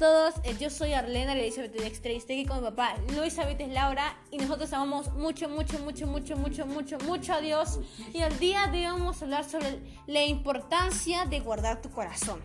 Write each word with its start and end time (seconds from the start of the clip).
todos, 0.00 0.34
eh, 0.44 0.56
yo 0.58 0.70
soy 0.70 0.94
Arlena 0.94 1.34
Elizabeth 1.34 1.74
Dexter 1.74 2.12
y 2.12 2.16
estoy 2.16 2.40
aquí 2.40 2.48
con 2.48 2.56
mi 2.60 2.70
papá 2.70 2.96
Luis 3.14 3.38
Abetes 3.38 3.68
Laura 3.68 4.16
y 4.30 4.38
nosotros 4.38 4.72
amamos 4.72 5.12
mucho, 5.12 5.46
mucho, 5.50 5.78
mucho, 5.80 6.06
mucho, 6.06 6.38
mucho, 6.38 6.64
mucho, 6.64 6.98
mucho 7.00 7.34
a 7.34 7.40
Dios 7.42 7.78
y 8.14 8.22
el 8.22 8.38
día 8.38 8.66
de 8.68 8.78
hoy 8.78 8.98
vamos 8.98 9.20
a 9.20 9.26
hablar 9.26 9.44
sobre 9.44 9.78
la 10.06 10.24
importancia 10.24 11.26
de 11.26 11.40
guardar 11.40 11.82
tu 11.82 11.90
corazón. 11.90 12.40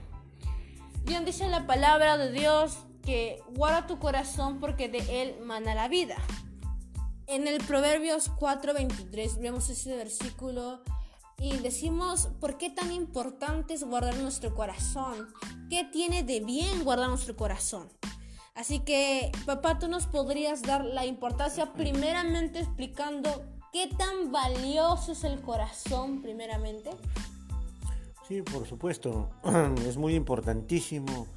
Bien 1.06 1.24
dice 1.24 1.48
la 1.48 1.66
palabra 1.66 2.18
de 2.18 2.30
Dios 2.34 2.80
que 3.06 3.42
guarda 3.52 3.88
tu 3.88 4.00
corazón 4.00 4.60
porque 4.60 4.90
de 4.90 5.22
él 5.22 5.38
mana 5.42 5.74
la 5.76 5.88
vida. 5.88 6.18
En 7.26 7.48
el 7.48 7.64
Proverbios 7.64 8.30
4:23 8.38 9.40
vemos 9.40 9.70
ese 9.70 9.96
versículo 9.96 10.82
y 11.40 11.58
decimos 11.58 12.30
por 12.40 12.58
qué 12.58 12.70
tan 12.70 12.92
importante 12.92 13.74
es 13.74 13.84
guardar 13.84 14.16
nuestro 14.18 14.56
corazón. 14.56 15.28
¿Qué 15.70 15.84
tiene 15.84 16.24
de 16.24 16.40
bien 16.40 16.84
guardar 16.84 17.10
nuestro 17.10 17.36
corazón? 17.36 17.90
Así 18.56 18.80
que, 18.80 19.32
papá, 19.46 19.80
tú 19.80 19.88
nos 19.88 20.08
podrías 20.08 20.62
dar 20.62 20.86
la 20.86 21.06
importancia 21.06 21.74
primeramente 21.74 22.60
explicando 22.60 23.44
qué 23.74 23.88
tan 23.88 24.32
valioso 24.32 25.12
es 25.12 25.26
el 25.26 25.42
corazón 25.42 26.22
primeramente. 26.22 26.92
Sí, 28.28 28.42
por 28.42 28.66
supuesto. 28.66 29.30
Es 29.86 29.98
muy 29.98 30.16
importantísimo 30.16 31.28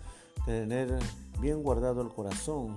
tener 0.47 0.97
bien 1.41 1.63
guardado 1.63 2.03
el 2.03 2.09
corazón. 2.09 2.77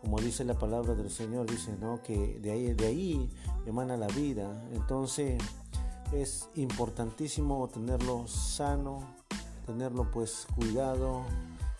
Como 0.00 0.20
dice 0.20 0.44
la 0.44 0.54
palabra 0.54 0.94
del 0.94 1.10
Señor, 1.10 1.50
dice, 1.50 1.76
¿no? 1.80 2.02
Que 2.02 2.38
de 2.40 2.52
ahí, 2.52 2.72
de 2.74 2.86
ahí 2.86 3.30
emana 3.66 3.96
la 3.96 4.06
vida. 4.08 4.64
Entonces, 4.72 5.42
es 6.12 6.48
importantísimo 6.54 7.68
tenerlo 7.68 8.26
sano, 8.26 9.14
tenerlo 9.66 10.10
pues 10.10 10.46
cuidado 10.54 11.24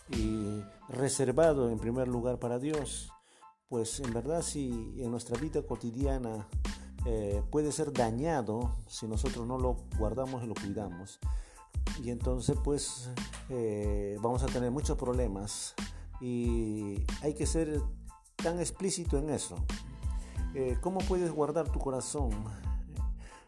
y 0.09 0.61
reservado 0.89 1.69
en 1.69 1.79
primer 1.79 2.07
lugar 2.07 2.39
para 2.39 2.59
Dios. 2.59 3.11
Pues 3.67 3.99
en 3.99 4.13
verdad 4.13 4.41
si 4.41 4.95
en 4.97 5.11
nuestra 5.11 5.37
vida 5.37 5.61
cotidiana 5.61 6.47
eh, 7.05 7.43
puede 7.51 7.71
ser 7.71 7.93
dañado 7.93 8.75
si 8.87 9.07
nosotros 9.07 9.47
no 9.47 9.57
lo 9.57 9.77
guardamos 9.97 10.43
y 10.43 10.47
lo 10.47 10.53
cuidamos. 10.53 11.19
Y 12.03 12.09
entonces 12.09 12.57
pues 12.63 13.09
eh, 13.49 14.17
vamos 14.21 14.43
a 14.43 14.47
tener 14.47 14.71
muchos 14.71 14.97
problemas 14.97 15.75
y 16.19 17.03
hay 17.21 17.33
que 17.33 17.45
ser 17.45 17.81
tan 18.35 18.59
explícito 18.59 19.17
en 19.17 19.29
eso. 19.29 19.55
Eh, 20.53 20.77
¿Cómo 20.81 20.99
puedes 20.99 21.31
guardar 21.31 21.69
tu 21.69 21.79
corazón? 21.79 22.31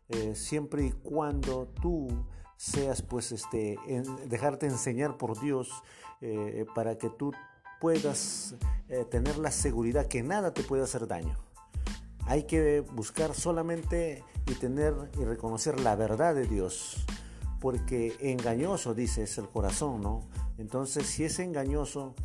Eh, 0.09 0.35
siempre 0.35 0.85
y 0.85 0.91
cuando 0.91 1.67
tú 1.81 2.07
seas 2.55 3.01
pues 3.01 3.31
este 3.31 3.77
dejarte 4.25 4.65
enseñar 4.65 5.17
por 5.17 5.39
Dios 5.39 5.69
eh, 6.21 6.65
para 6.73 6.97
que 6.97 7.09
tú 7.09 7.33
puedas 7.79 8.55
eh, 8.89 9.05
tener 9.05 9.37
la 9.37 9.51
seguridad 9.51 10.07
que 10.07 10.23
nada 10.23 10.53
te 10.53 10.63
puede 10.63 10.83
hacer 10.83 11.07
daño. 11.07 11.37
Hay 12.25 12.43
que 12.43 12.81
buscar 12.81 13.33
solamente 13.33 14.23
y 14.47 14.53
tener 14.55 14.93
y 15.19 15.23
reconocer 15.23 15.79
la 15.79 15.95
verdad 15.95 16.35
de 16.35 16.45
Dios, 16.45 17.05
porque 17.61 18.15
engañoso 18.19 18.93
dices 18.93 19.37
el 19.37 19.47
corazón, 19.47 20.01
¿no? 20.01 20.27
Entonces, 20.57 21.05
si 21.05 21.23
es 21.23 21.39
engañoso, 21.39 22.15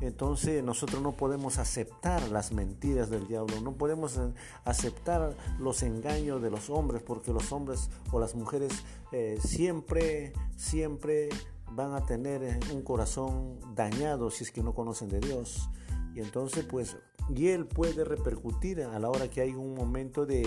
entonces 0.00 0.62
nosotros 0.62 1.02
no 1.02 1.12
podemos 1.12 1.58
aceptar 1.58 2.28
las 2.30 2.52
mentiras 2.52 3.10
del 3.10 3.26
diablo, 3.26 3.60
no 3.60 3.72
podemos 3.72 4.18
aceptar 4.64 5.36
los 5.58 5.82
engaños 5.82 6.42
de 6.42 6.50
los 6.50 6.70
hombres, 6.70 7.02
porque 7.02 7.32
los 7.32 7.52
hombres 7.52 7.90
o 8.12 8.20
las 8.20 8.34
mujeres 8.34 8.72
eh, 9.12 9.38
siempre, 9.40 10.32
siempre 10.56 11.28
van 11.70 11.94
a 11.94 12.04
tener 12.04 12.42
eh, 12.42 12.60
un 12.72 12.82
corazón 12.82 13.58
dañado 13.74 14.30
si 14.30 14.44
es 14.44 14.50
que 14.50 14.62
no 14.62 14.74
conocen 14.74 15.08
de 15.08 15.20
Dios. 15.20 15.68
Y 16.14 16.20
entonces 16.20 16.64
pues, 16.64 16.96
y 17.28 17.48
él 17.48 17.66
puede 17.66 18.04
repercutir 18.04 18.82
a 18.82 18.98
la 18.98 19.08
hora 19.08 19.28
que 19.28 19.40
hay 19.40 19.54
un 19.54 19.74
momento 19.74 20.26
de, 20.26 20.42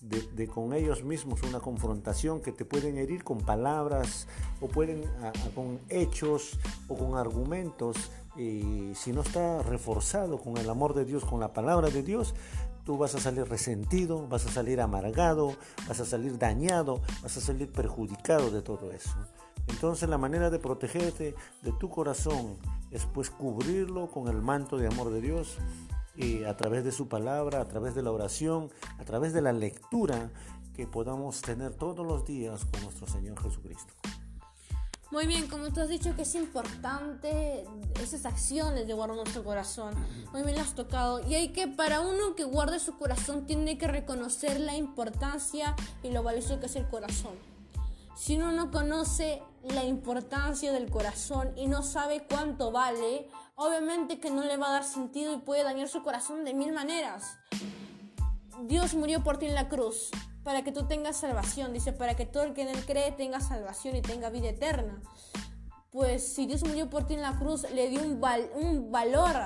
de, 0.00 0.48
con 0.48 0.72
ellos 0.72 1.04
mismos, 1.04 1.42
una 1.42 1.60
confrontación 1.60 2.40
que 2.40 2.52
te 2.52 2.64
pueden 2.64 2.98
herir 2.98 3.22
con 3.22 3.38
palabras 3.38 4.26
o 4.60 4.66
pueden 4.66 5.04
con 5.54 5.78
hechos 5.88 6.58
o 6.88 6.96
con 6.96 7.16
argumentos 7.16 8.10
y 8.36 8.94
si 8.94 9.12
no 9.12 9.20
está 9.22 9.62
reforzado 9.62 10.38
con 10.38 10.56
el 10.56 10.68
amor 10.70 10.94
de 10.94 11.04
Dios, 11.04 11.24
con 11.24 11.40
la 11.40 11.52
palabra 11.52 11.90
de 11.90 12.02
Dios, 12.02 12.34
tú 12.84 12.98
vas 12.98 13.14
a 13.14 13.20
salir 13.20 13.44
resentido, 13.48 14.26
vas 14.28 14.46
a 14.46 14.50
salir 14.50 14.80
amargado, 14.80 15.54
vas 15.86 16.00
a 16.00 16.04
salir 16.04 16.38
dañado, 16.38 17.00
vas 17.22 17.36
a 17.36 17.40
salir 17.40 17.70
perjudicado 17.70 18.50
de 18.50 18.62
todo 18.62 18.90
eso. 18.90 19.14
Entonces 19.68 20.08
la 20.08 20.18
manera 20.18 20.50
de 20.50 20.58
protegerte 20.58 21.34
de 21.62 21.72
tu 21.72 21.88
corazón 21.88 22.56
es 22.90 23.06
pues 23.06 23.30
cubrirlo 23.30 24.10
con 24.10 24.28
el 24.28 24.42
manto 24.42 24.76
de 24.76 24.88
amor 24.88 25.10
de 25.10 25.20
Dios 25.20 25.56
y 26.16 26.44
a 26.44 26.56
través 26.56 26.84
de 26.84 26.92
su 26.92 27.08
palabra, 27.08 27.60
a 27.60 27.64
través 27.64 27.94
de 27.94 28.02
la 28.02 28.10
oración, 28.10 28.70
a 28.98 29.04
través 29.04 29.32
de 29.32 29.42
la 29.42 29.52
lectura 29.52 30.30
que 30.74 30.86
podamos 30.86 31.40
tener 31.42 31.74
todos 31.74 32.06
los 32.06 32.24
días 32.24 32.64
con 32.64 32.82
nuestro 32.82 33.06
Señor 33.06 33.40
Jesucristo. 33.40 33.92
Muy 35.12 35.26
bien, 35.26 35.46
como 35.46 35.70
tú 35.70 35.82
has 35.82 35.90
dicho 35.90 36.16
que 36.16 36.22
es 36.22 36.34
importante 36.34 37.66
esas 38.02 38.24
acciones 38.24 38.86
de 38.86 38.94
guardar 38.94 39.18
nuestro 39.18 39.44
corazón. 39.44 39.92
Muy 40.32 40.42
bien 40.42 40.54
lo 40.54 40.62
has 40.62 40.74
tocado. 40.74 41.20
Y 41.28 41.34
hay 41.34 41.48
que, 41.48 41.68
para 41.68 42.00
uno 42.00 42.34
que 42.34 42.44
guarde 42.44 42.80
su 42.80 42.96
corazón, 42.96 43.44
tiene 43.44 43.76
que 43.76 43.88
reconocer 43.88 44.58
la 44.58 44.74
importancia 44.74 45.76
y 46.02 46.12
lo 46.12 46.22
valioso 46.22 46.60
que 46.60 46.66
es 46.66 46.76
el 46.76 46.88
corazón. 46.88 47.34
Si 48.16 48.36
uno 48.36 48.52
no 48.52 48.70
conoce 48.70 49.42
la 49.62 49.84
importancia 49.84 50.72
del 50.72 50.88
corazón 50.88 51.52
y 51.58 51.66
no 51.66 51.82
sabe 51.82 52.24
cuánto 52.26 52.72
vale, 52.72 53.28
obviamente 53.54 54.18
que 54.18 54.30
no 54.30 54.42
le 54.42 54.56
va 54.56 54.68
a 54.68 54.72
dar 54.72 54.84
sentido 54.84 55.34
y 55.34 55.40
puede 55.40 55.62
dañar 55.62 55.88
su 55.88 56.02
corazón 56.02 56.42
de 56.46 56.54
mil 56.54 56.72
maneras. 56.72 57.36
Dios 58.62 58.94
murió 58.94 59.22
por 59.22 59.36
ti 59.36 59.44
en 59.44 59.56
la 59.56 59.68
cruz 59.68 60.10
para 60.44 60.62
que 60.62 60.72
tú 60.72 60.86
tengas 60.86 61.16
salvación. 61.16 61.72
Dice, 61.72 61.92
para 61.92 62.14
que 62.14 62.26
todo 62.26 62.44
el 62.44 62.54
que 62.54 62.62
en 62.62 62.68
él 62.68 62.84
cree 62.84 63.12
tenga 63.12 63.40
salvación 63.40 63.96
y 63.96 64.02
tenga 64.02 64.30
vida 64.30 64.48
eterna. 64.48 65.00
Pues 65.90 66.26
si 66.26 66.46
Dios 66.46 66.64
murió 66.64 66.88
por 66.88 67.06
ti 67.06 67.14
en 67.14 67.22
la 67.22 67.38
cruz, 67.38 67.66
le 67.70 67.88
dio 67.88 68.00
un, 68.02 68.20
un 68.54 68.90
valor, 68.90 69.36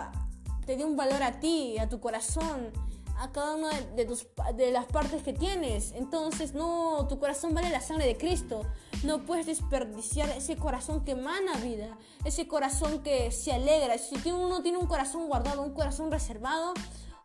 te 0.64 0.76
dio 0.76 0.86
un 0.86 0.96
valor 0.96 1.22
a 1.22 1.40
ti, 1.40 1.76
a 1.78 1.88
tu 1.88 2.00
corazón, 2.00 2.72
a 3.18 3.32
cada 3.32 3.56
una 3.56 3.70
de, 3.70 4.04
tus, 4.04 4.26
de 4.54 4.70
las 4.70 4.86
partes 4.86 5.22
que 5.22 5.32
tienes. 5.32 5.92
Entonces, 5.92 6.54
no, 6.54 7.06
tu 7.08 7.18
corazón 7.18 7.54
vale 7.54 7.70
la 7.70 7.80
sangre 7.80 8.06
de 8.06 8.16
Cristo. 8.16 8.62
No 9.04 9.24
puedes 9.24 9.46
desperdiciar 9.46 10.28
ese 10.30 10.56
corazón 10.56 11.04
que 11.04 11.12
emana 11.12 11.56
vida, 11.58 11.96
ese 12.24 12.46
corazón 12.46 13.02
que 13.02 13.30
se 13.30 13.52
alegra. 13.52 13.96
Si 13.98 14.16
uno 14.30 14.62
tiene 14.62 14.78
un 14.78 14.86
corazón 14.86 15.26
guardado, 15.28 15.62
un 15.62 15.72
corazón 15.72 16.10
reservado, 16.10 16.74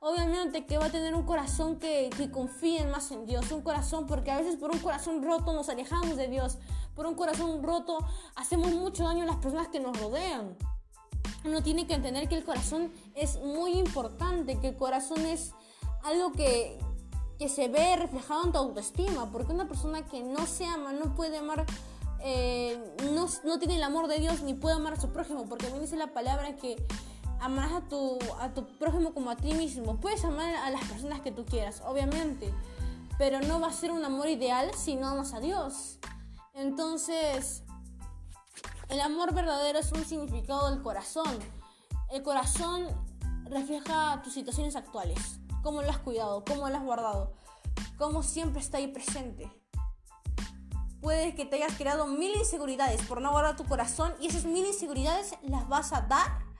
obviamente 0.01 0.65
que 0.65 0.79
va 0.79 0.87
a 0.87 0.89
tener 0.89 1.13
un 1.13 1.23
corazón 1.23 1.77
que, 1.77 2.09
que 2.17 2.31
confíe 2.31 2.85
más 2.87 3.11
en 3.11 3.27
Dios, 3.27 3.51
un 3.51 3.61
corazón, 3.61 4.07
porque 4.07 4.31
a 4.31 4.37
veces 4.37 4.57
por 4.57 4.71
un 4.71 4.79
corazón 4.79 5.23
roto 5.23 5.53
nos 5.53 5.69
alejamos 5.69 6.17
de 6.17 6.27
Dios, 6.27 6.57
por 6.95 7.05
un 7.05 7.15
corazón 7.15 7.63
roto 7.63 7.99
hacemos 8.35 8.71
mucho 8.73 9.03
daño 9.03 9.23
a 9.23 9.27
las 9.27 9.37
personas 9.37 9.67
que 9.69 9.79
nos 9.79 9.97
rodean. 9.99 10.57
Uno 11.45 11.61
tiene 11.61 11.85
que 11.87 11.93
entender 11.93 12.27
que 12.27 12.35
el 12.35 12.43
corazón 12.43 12.91
es 13.13 13.39
muy 13.41 13.73
importante, 13.73 14.59
que 14.59 14.69
el 14.69 14.75
corazón 14.75 15.23
es 15.25 15.53
algo 16.03 16.31
que, 16.31 16.79
que 17.37 17.47
se 17.47 17.67
ve 17.67 17.95
reflejado 17.95 18.43
en 18.45 18.51
tu 18.51 18.57
autoestima, 18.57 19.31
porque 19.31 19.53
una 19.53 19.67
persona 19.67 20.03
que 20.05 20.23
no 20.23 20.47
se 20.47 20.65
ama 20.65 20.93
no 20.93 21.13
puede 21.15 21.37
amar 21.37 21.65
eh, 22.23 22.79
no, 23.13 23.27
no, 23.43 23.57
tiene 23.57 23.77
el 23.77 23.83
amor 23.83 24.07
de 24.07 24.19
Dios 24.19 24.41
ni 24.41 24.53
puede 24.53 24.75
amar 24.75 24.93
a 24.93 25.01
su 25.01 25.09
prójimo, 25.09 25.45
porque 25.45 25.69
me 25.71 25.79
dice 25.79 25.95
la 25.95 26.13
palabra 26.13 26.55
que 26.55 26.75
amarás 27.41 27.73
a 27.73 27.81
tu, 27.81 28.19
a 28.39 28.53
tu 28.53 28.65
prójimo 28.77 29.13
como 29.13 29.31
a 29.31 29.35
ti 29.35 29.53
mismo. 29.53 29.99
Puedes 29.99 30.23
amar 30.23 30.55
a 30.55 30.69
las 30.69 30.83
personas 30.85 31.21
que 31.21 31.31
tú 31.31 31.43
quieras, 31.43 31.81
obviamente, 31.85 32.53
pero 33.17 33.41
no 33.41 33.59
va 33.59 33.67
a 33.67 33.73
ser 33.73 33.91
un 33.91 34.05
amor 34.05 34.29
ideal 34.29 34.71
si 34.75 34.95
no 34.95 35.07
amas 35.07 35.33
a 35.33 35.39
Dios. 35.39 35.99
Entonces, 36.53 37.63
el 38.89 39.01
amor 39.01 39.33
verdadero 39.33 39.79
es 39.79 39.91
un 39.91 40.05
significado 40.05 40.69
del 40.69 40.81
corazón. 40.81 41.39
El 42.11 42.23
corazón 42.23 42.87
refleja 43.45 44.21
tus 44.23 44.33
situaciones 44.33 44.75
actuales, 44.75 45.39
cómo 45.63 45.81
lo 45.81 45.89
has 45.89 45.97
cuidado, 45.97 46.43
cómo 46.45 46.69
lo 46.69 46.75
has 46.75 46.83
guardado, 46.83 47.33
cómo 47.97 48.21
siempre 48.21 48.61
está 48.61 48.77
ahí 48.77 48.87
presente. 48.87 49.51
Puede 51.01 51.33
que 51.33 51.45
te 51.45 51.55
hayas 51.55 51.75
creado 51.75 52.05
mil 52.05 52.35
inseguridades 52.35 53.01
por 53.03 53.21
no 53.21 53.31
guardar 53.31 53.55
tu 53.55 53.65
corazón 53.65 54.13
y 54.19 54.27
esas 54.27 54.45
mil 54.45 54.65
inseguridades 54.65 55.33
las 55.41 55.67
vas 55.67 55.93
a 55.93 56.01
dar 56.01 56.50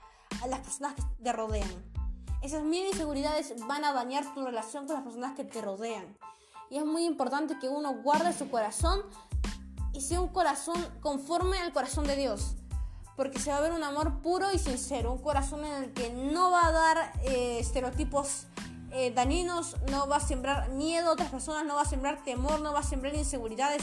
a 0.42 0.46
las 0.46 0.60
personas 0.60 0.94
que 0.94 1.02
te 1.22 1.32
rodean. 1.32 1.70
Esas 2.42 2.62
mil 2.62 2.84
inseguridades 2.86 3.54
van 3.66 3.84
a 3.84 3.92
dañar 3.92 4.34
tu 4.34 4.44
relación 4.44 4.86
con 4.86 4.96
las 4.96 5.04
personas 5.04 5.34
que 5.36 5.44
te 5.44 5.60
rodean. 5.62 6.16
Y 6.70 6.78
es 6.78 6.84
muy 6.84 7.04
importante 7.04 7.58
que 7.58 7.68
uno 7.68 7.94
guarde 8.02 8.32
su 8.32 8.50
corazón 8.50 9.02
y 9.92 10.00
sea 10.00 10.20
un 10.20 10.28
corazón 10.28 10.84
conforme 11.00 11.58
al 11.58 11.72
corazón 11.72 12.06
de 12.06 12.16
Dios. 12.16 12.56
Porque 13.16 13.38
se 13.38 13.50
va 13.50 13.58
a 13.58 13.60
ver 13.60 13.72
un 13.72 13.84
amor 13.84 14.22
puro 14.22 14.52
y 14.52 14.58
sincero, 14.58 15.12
un 15.12 15.22
corazón 15.22 15.64
en 15.64 15.84
el 15.84 15.92
que 15.92 16.12
no 16.12 16.50
va 16.50 16.66
a 16.66 16.72
dar 16.72 17.12
eh, 17.22 17.58
estereotipos 17.60 18.46
eh, 18.90 19.10
dañinos, 19.10 19.76
no 19.90 20.06
va 20.06 20.16
a 20.16 20.20
sembrar 20.20 20.68
miedo 20.70 21.10
a 21.10 21.12
otras 21.12 21.30
personas, 21.30 21.64
no 21.64 21.76
va 21.76 21.82
a 21.82 21.86
sembrar 21.86 22.24
temor, 22.24 22.60
no 22.60 22.72
va 22.72 22.80
a 22.80 22.82
sembrar 22.82 23.14
inseguridades, 23.14 23.82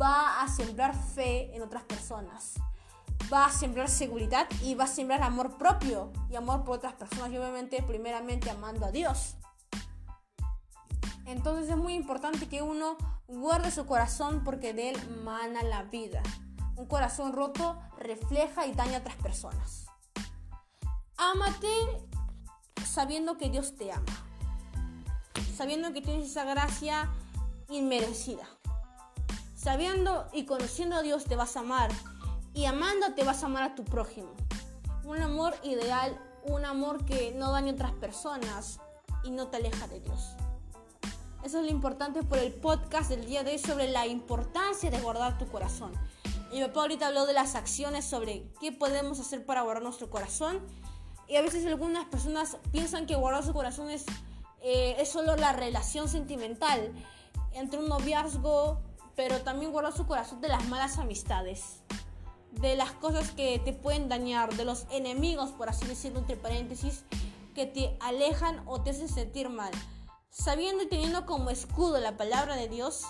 va 0.00 0.42
a 0.42 0.48
sembrar 0.48 0.96
fe 0.96 1.54
en 1.54 1.62
otras 1.62 1.84
personas. 1.84 2.54
Va 3.32 3.46
a 3.46 3.52
sembrar 3.52 3.88
seguridad 3.88 4.48
y 4.62 4.74
va 4.74 4.84
a 4.84 4.86
sembrar 4.86 5.22
amor 5.22 5.58
propio 5.58 6.12
y 6.30 6.36
amor 6.36 6.64
por 6.64 6.76
otras 6.76 6.94
personas 6.94 7.30
y 7.30 7.36
obviamente 7.36 7.82
primeramente 7.82 8.50
amando 8.50 8.86
a 8.86 8.90
Dios. 8.90 9.36
Entonces 11.26 11.70
es 11.70 11.76
muy 11.76 11.94
importante 11.94 12.48
que 12.48 12.62
uno 12.62 12.96
guarde 13.28 13.70
su 13.70 13.86
corazón 13.86 14.42
porque 14.44 14.74
de 14.74 14.90
él 14.90 15.20
mana 15.24 15.62
la 15.62 15.84
vida. 15.84 16.22
Un 16.76 16.86
corazón 16.86 17.32
roto 17.32 17.78
refleja 17.98 18.66
y 18.66 18.72
daña 18.72 18.96
a 18.96 19.00
otras 19.00 19.16
personas. 19.16 19.86
Ámate 21.16 21.68
sabiendo 22.84 23.38
que 23.38 23.48
Dios 23.48 23.76
te 23.76 23.92
ama. 23.92 24.04
Sabiendo 25.56 25.92
que 25.92 26.02
tienes 26.02 26.30
esa 26.30 26.44
gracia 26.44 27.10
inmerecida. 27.68 28.46
Sabiendo 29.54 30.28
y 30.32 30.44
conociendo 30.44 30.96
a 30.96 31.02
Dios 31.02 31.24
te 31.24 31.36
vas 31.36 31.56
a 31.56 31.60
amar. 31.60 31.90
Y 32.54 32.66
amando 32.66 33.14
te 33.14 33.24
vas 33.24 33.42
a 33.42 33.46
amar 33.46 33.62
a 33.62 33.74
tu 33.74 33.84
prójimo. 33.84 34.34
Un 35.04 35.22
amor 35.22 35.54
ideal, 35.62 36.20
un 36.44 36.64
amor 36.64 37.04
que 37.04 37.32
no 37.32 37.50
daña 37.50 37.72
a 37.72 37.74
otras 37.74 37.92
personas 37.92 38.78
y 39.24 39.30
no 39.30 39.48
te 39.48 39.56
aleja 39.56 39.88
de 39.88 40.00
Dios. 40.00 40.36
Eso 41.42 41.58
es 41.58 41.64
lo 41.64 41.70
importante 41.70 42.22
por 42.22 42.38
el 42.38 42.52
podcast 42.52 43.08
del 43.08 43.24
día 43.26 43.42
de 43.42 43.52
hoy 43.52 43.58
sobre 43.58 43.88
la 43.88 44.06
importancia 44.06 44.90
de 44.90 45.00
guardar 45.00 45.38
tu 45.38 45.48
corazón. 45.48 45.92
Mi 46.52 46.60
papá 46.60 46.82
ahorita 46.82 47.06
habló 47.06 47.24
de 47.24 47.32
las 47.32 47.54
acciones 47.54 48.04
sobre 48.04 48.46
qué 48.60 48.70
podemos 48.70 49.18
hacer 49.18 49.46
para 49.46 49.62
guardar 49.62 49.82
nuestro 49.82 50.10
corazón. 50.10 50.60
Y 51.28 51.36
a 51.36 51.42
veces 51.42 51.64
algunas 51.64 52.04
personas 52.06 52.58
piensan 52.70 53.06
que 53.06 53.14
guardar 53.14 53.42
su 53.42 53.54
corazón 53.54 53.90
es, 53.90 54.04
eh, 54.60 54.94
es 54.98 55.08
solo 55.08 55.34
la 55.36 55.54
relación 55.54 56.08
sentimental 56.08 56.92
entre 57.54 57.78
un 57.78 57.88
noviazgo, 57.88 58.82
pero 59.16 59.40
también 59.40 59.72
guardar 59.72 59.96
su 59.96 60.06
corazón 60.06 60.42
de 60.42 60.48
las 60.48 60.68
malas 60.68 60.98
amistades, 60.98 61.80
de 62.52 62.76
las 62.76 62.92
cosas 62.92 63.30
que 63.30 63.58
te 63.58 63.72
pueden 63.72 64.08
dañar, 64.08 64.54
de 64.54 64.64
los 64.64 64.86
enemigos, 64.90 65.50
por 65.50 65.68
así 65.68 65.86
decirlo, 65.86 66.20
entre 66.20 66.36
paréntesis, 66.36 67.04
que 67.54 67.66
te 67.66 67.96
alejan 68.00 68.62
o 68.66 68.82
te 68.82 68.90
hacen 68.90 69.08
sentir 69.08 69.48
mal. 69.48 69.72
Sabiendo 70.30 70.82
y 70.84 70.88
teniendo 70.88 71.26
como 71.26 71.50
escudo 71.50 71.98
la 71.98 72.16
palabra 72.16 72.56
de 72.56 72.68
Dios, 72.68 73.04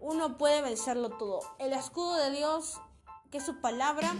uno 0.00 0.38
puede 0.38 0.62
vencerlo 0.62 1.10
todo. 1.10 1.40
El 1.58 1.72
escudo 1.72 2.14
de 2.16 2.30
Dios, 2.30 2.80
que 3.30 3.38
es 3.38 3.44
su 3.44 3.60
palabra, 3.60 4.14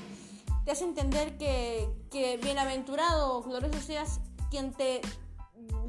te 0.64 0.72
hace 0.72 0.84
entender 0.84 1.38
que, 1.38 1.88
que 2.10 2.36
bienaventurado, 2.36 3.42
glorioso 3.42 3.80
seas 3.80 4.20
quien 4.50 4.72
te 4.72 5.00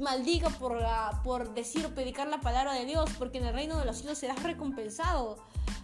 maldiga 0.00 0.48
por, 0.50 0.78
por 1.22 1.54
decir 1.54 1.84
o 1.86 1.94
predicar 1.94 2.28
la 2.28 2.40
palabra 2.40 2.72
de 2.74 2.84
Dios, 2.84 3.10
porque 3.18 3.38
en 3.38 3.46
el 3.46 3.54
reino 3.54 3.78
de 3.78 3.84
los 3.84 3.98
cielos 3.98 4.18
serás 4.18 4.42
recompensado. 4.42 5.38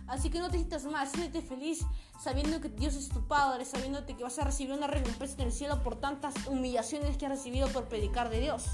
Así 0.06 0.30
que 0.30 0.38
no 0.38 0.50
te 0.50 0.58
sientas 0.58 0.84
mal, 0.84 1.08
siéntete 1.08 1.46
feliz 1.46 1.84
sabiendo 2.22 2.60
que 2.60 2.68
Dios 2.68 2.94
es 2.94 3.08
tu 3.08 3.26
Padre, 3.26 3.64
sabiendo 3.64 4.04
que 4.06 4.14
vas 4.22 4.38
a 4.38 4.44
recibir 4.44 4.72
una 4.72 4.86
recompensa 4.86 5.34
en 5.38 5.48
el 5.48 5.52
cielo 5.52 5.82
por 5.82 5.96
tantas 5.96 6.34
humillaciones 6.46 7.16
que 7.16 7.26
has 7.26 7.32
recibido 7.32 7.68
por 7.68 7.84
predicar 7.84 8.30
de 8.30 8.40
Dios. 8.40 8.66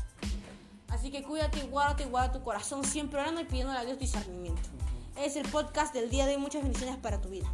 Así 0.89 1.11
que 1.11 1.23
cuídate, 1.23 1.63
guárdate, 1.63 2.05
guarda 2.05 2.33
tu 2.33 2.43
corazón, 2.43 2.85
siempre 2.85 3.19
orando 3.21 3.41
y 3.41 3.45
pidiendo 3.45 3.73
a 3.73 3.85
Dios 3.85 3.99
discernimiento. 3.99 4.69
Es 5.17 5.37
el 5.37 5.49
podcast 5.49 5.95
del 5.95 6.11
día 6.11 6.27
de 6.27 6.37
hoy. 6.37 6.41
Muchas 6.41 6.63
bendiciones 6.63 6.97
para 6.99 7.21
tu 7.21 7.31
vida. 7.31 7.51